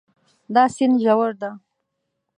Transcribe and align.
دا 0.53 0.63
سیند 0.75 0.95
ژور 1.03 1.31
ده 1.41 1.49